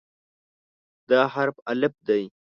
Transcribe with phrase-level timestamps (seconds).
[1.09, 2.23] دا حرف "الف" دی.